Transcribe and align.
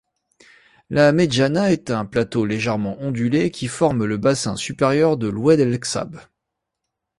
La 0.89 1.11
Medjana 1.11 1.71
est 1.71 1.91
un 1.91 2.05
plateau 2.07 2.47
légèrement 2.47 2.99
ondulé, 3.01 3.51
qui 3.51 3.67
forme 3.67 4.05
le 4.05 4.17
bassin 4.17 4.55
supérieur 4.55 5.15
de 5.15 5.27
l'Oued-el-Ksab. 5.27 6.19